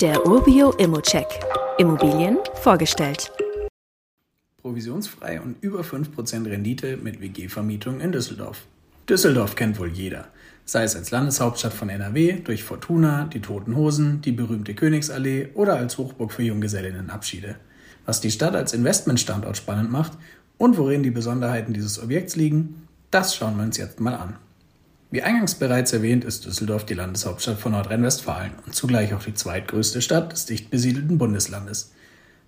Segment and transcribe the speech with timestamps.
[0.00, 1.26] Der Urbio Immocheck.
[1.76, 3.32] Immobilien vorgestellt.
[4.62, 8.68] Provisionsfrei und über 5% Rendite mit WG-Vermietung in Düsseldorf.
[9.08, 10.28] Düsseldorf kennt wohl jeder.
[10.64, 15.74] Sei es als Landeshauptstadt von NRW, durch Fortuna, die Toten Hosen, die berühmte Königsallee oder
[15.74, 17.56] als Hochburg für Junggesellinnenabschiede.
[18.06, 20.12] Was die Stadt als Investmentstandort spannend macht
[20.58, 24.36] und worin die Besonderheiten dieses Objekts liegen, das schauen wir uns jetzt mal an.
[25.10, 30.02] Wie eingangs bereits erwähnt, ist Düsseldorf die Landeshauptstadt von Nordrhein-Westfalen und zugleich auch die zweitgrößte
[30.02, 31.92] Stadt des dicht besiedelten Bundeslandes.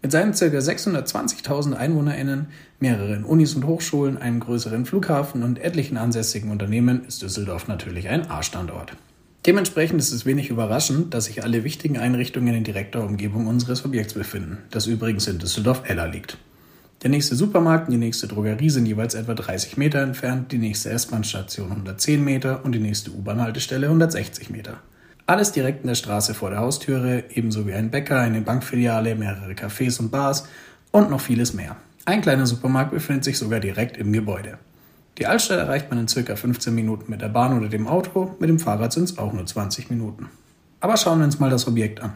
[0.00, 0.46] Mit seinen ca.
[0.46, 2.46] 620.000 EinwohnerInnen,
[2.80, 8.30] mehreren Unis und Hochschulen, einem größeren Flughafen und etlichen ansässigen Unternehmen ist Düsseldorf natürlich ein
[8.30, 8.96] A-Standort.
[9.44, 14.14] Dementsprechend ist es wenig überraschend, dass sich alle wichtigen Einrichtungen in direkter Umgebung unseres Objekts
[14.14, 16.38] befinden, das übrigens in Düsseldorf-Eller liegt.
[17.06, 20.90] Der nächste Supermarkt und die nächste Drogerie sind jeweils etwa 30 Meter entfernt, die nächste
[20.90, 24.78] S-Bahn-Station 110 Meter und die nächste U-Bahn-Haltestelle 160 Meter.
[25.24, 29.52] Alles direkt in der Straße vor der Haustüre, ebenso wie ein Bäcker, eine Bankfiliale, mehrere
[29.52, 30.48] Cafés und Bars
[30.90, 31.76] und noch vieles mehr.
[32.06, 34.58] Ein kleiner Supermarkt befindet sich sogar direkt im Gebäude.
[35.18, 38.48] Die Altstadt erreicht man in circa 15 Minuten mit der Bahn oder dem Auto, mit
[38.48, 40.28] dem Fahrrad sind es auch nur 20 Minuten.
[40.80, 42.14] Aber schauen wir uns mal das Objekt an.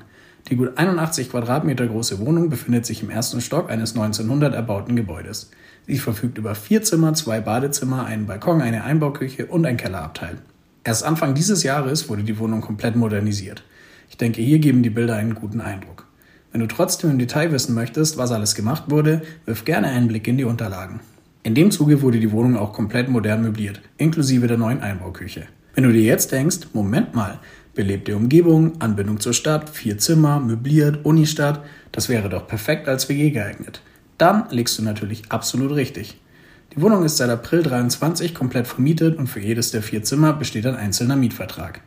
[0.48, 5.50] Die gut 81 Quadratmeter große Wohnung befindet sich im ersten Stock eines 1900 erbauten Gebäudes.
[5.86, 10.38] Sie verfügt über vier Zimmer, zwei Badezimmer, einen Balkon, eine Einbauküche und ein Kellerabteil.
[10.82, 13.62] Erst Anfang dieses Jahres wurde die Wohnung komplett modernisiert.
[14.08, 16.06] Ich denke, hier geben die Bilder einen guten Eindruck.
[16.52, 20.26] Wenn du trotzdem im Detail wissen möchtest, was alles gemacht wurde, wirf gerne einen Blick
[20.26, 21.00] in die Unterlagen.
[21.42, 25.46] In dem Zuge wurde die Wohnung auch komplett modern möbliert, inklusive der neuen Einbauküche.
[25.74, 27.38] Wenn du dir jetzt denkst, Moment mal,
[27.80, 33.30] Belebte Umgebung, Anbindung zur Stadt, vier Zimmer, möbliert, Unistadt, das wäre doch perfekt als WG
[33.30, 33.80] geeignet.
[34.18, 36.20] Dann liegst du natürlich absolut richtig.
[36.74, 40.66] Die Wohnung ist seit April 23 komplett vermietet und für jedes der vier Zimmer besteht
[40.66, 41.80] ein einzelner Mietvertrag.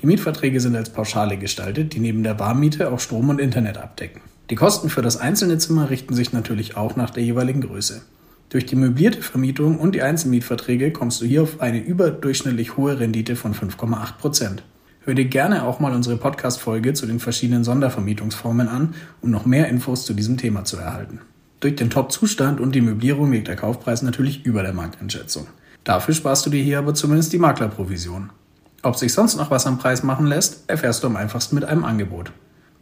[0.00, 4.20] Die Mietverträge sind als Pauschale gestaltet, die neben der Warmmiete auch Strom und Internet abdecken.
[4.48, 8.02] Die Kosten für das einzelne Zimmer richten sich natürlich auch nach der jeweiligen Größe.
[8.50, 13.34] Durch die möblierte Vermietung und die Einzelmietverträge kommst du hier auf eine überdurchschnittlich hohe Rendite
[13.34, 14.62] von 5,8 Prozent.
[15.04, 19.68] Hör dir gerne auch mal unsere Podcast-Folge zu den verschiedenen Sondervermietungsformen an, um noch mehr
[19.68, 21.18] Infos zu diesem Thema zu erhalten.
[21.58, 25.48] Durch den Top-Zustand und die Möblierung liegt der Kaufpreis natürlich über der Markteinschätzung.
[25.82, 28.30] Dafür sparst du dir hier aber zumindest die Maklerprovision.
[28.84, 31.82] Ob sich sonst noch was am Preis machen lässt, erfährst du am einfachsten mit einem
[31.82, 32.30] Angebot.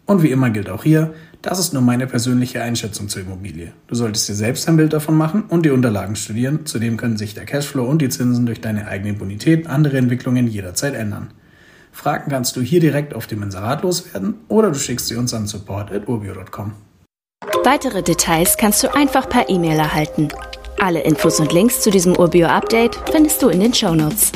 [0.05, 3.73] Und wie immer gilt auch hier, das ist nur meine persönliche Einschätzung zur Immobilie.
[3.87, 6.67] Du solltest dir selbst ein Bild davon machen und die Unterlagen studieren.
[6.67, 10.95] Zudem können sich der Cashflow und die Zinsen durch deine eigene Bonität andere Entwicklungen jederzeit
[10.95, 11.29] ändern.
[11.93, 15.47] Fragen kannst du hier direkt auf dem Inserat loswerden oder du schickst sie uns an
[15.47, 16.73] support.urbio.com.
[17.65, 20.29] Weitere Details kannst du einfach per E-Mail erhalten.
[20.79, 24.33] Alle Infos und Links zu diesem Urbio-Update findest du in den Show Notes.